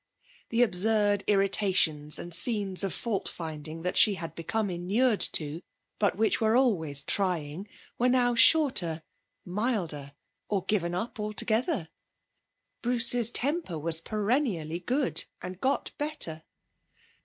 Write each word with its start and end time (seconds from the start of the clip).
The 0.49 0.63
absurd 0.63 1.23
irritations 1.27 2.17
and 2.17 2.33
scenes 2.33 2.83
of 2.83 2.91
fault 2.91 3.29
finding 3.29 3.83
that 3.83 3.97
she 3.97 4.15
had 4.15 4.33
become 4.33 4.71
inured 4.71 5.19
to, 5.33 5.61
but 5.99 6.17
which 6.17 6.41
were 6.41 6.55
always 6.57 7.03
trying, 7.03 7.67
were 7.99 8.09
now 8.09 8.33
shorter, 8.33 9.03
milder, 9.45 10.15
or 10.49 10.63
given 10.65 10.95
up 10.95 11.19
altogether. 11.19 11.89
Bruce's 12.81 13.29
temper 13.29 13.77
was 13.77 14.01
perennially 14.01 14.79
good, 14.79 15.25
and 15.39 15.61
got 15.61 15.91
better. 15.99 16.41